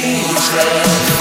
[0.00, 1.17] Jesus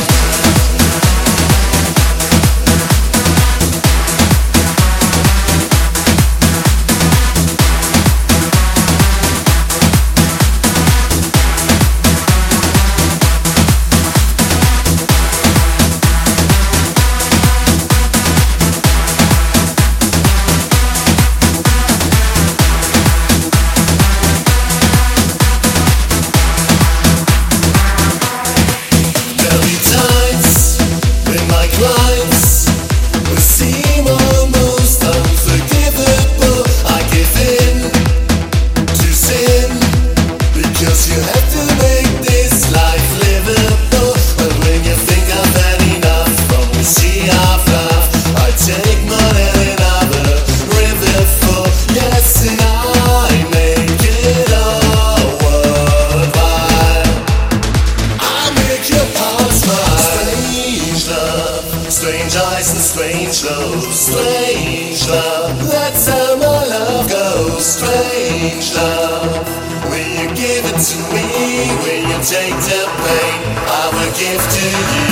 [62.58, 65.70] Eyes and strange love, strange love.
[65.70, 67.64] That's how my love goes.
[67.64, 69.46] Strange love.
[69.92, 71.70] Will you give it to me?
[71.86, 73.40] Will you take the pain?
[73.62, 75.06] I will give to you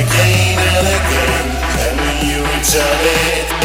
[0.00, 1.44] again and again.
[1.76, 3.57] And will you return it,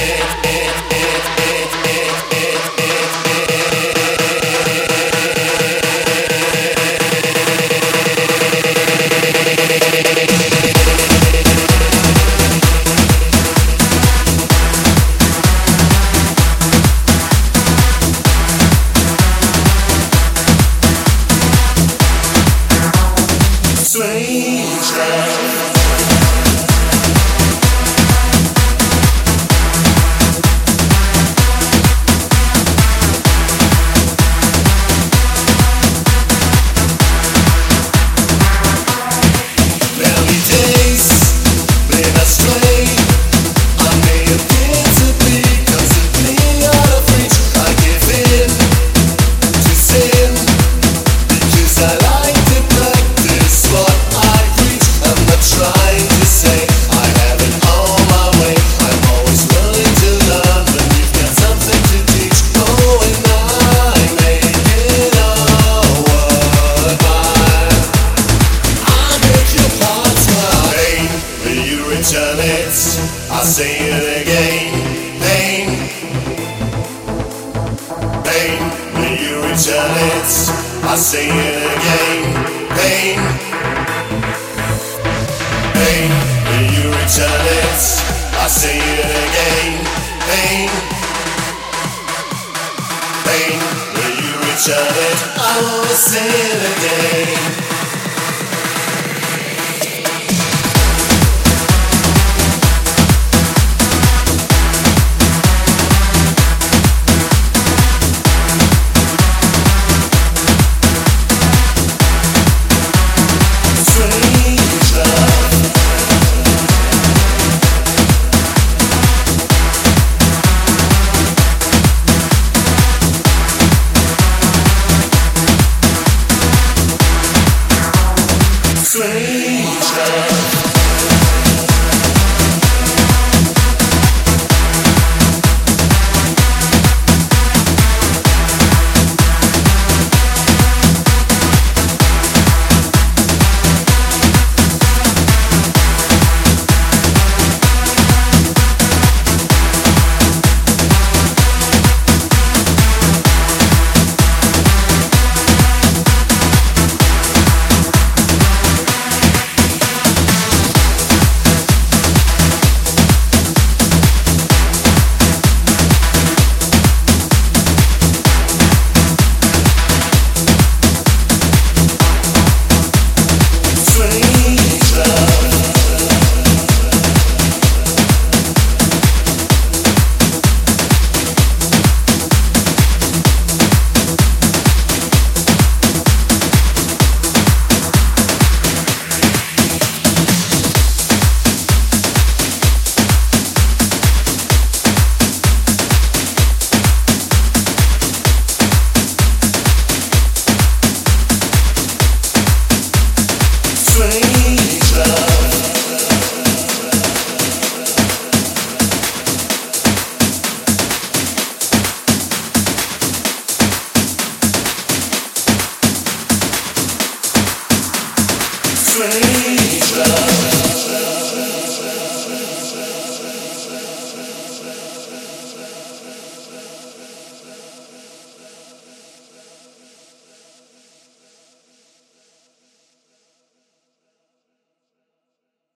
[72.13, 72.69] return it?
[73.31, 74.69] I say it again.
[75.23, 75.65] Pain,
[78.21, 78.59] pain,
[78.93, 80.29] will you return it?
[80.85, 82.21] I say it again.
[82.77, 83.17] Pain,
[85.73, 86.09] pain,
[86.45, 87.81] will you return it?
[88.37, 89.73] I say it again.
[90.29, 90.69] Pain,
[93.25, 93.57] pain,
[93.97, 95.19] will you return it?
[95.33, 97.92] I wanna say it again.